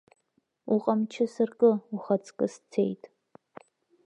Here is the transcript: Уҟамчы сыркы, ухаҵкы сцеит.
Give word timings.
Уҟамчы 0.73 1.25
сыркы, 1.33 1.71
ухаҵкы 1.93 2.47
сцеит. 2.53 3.03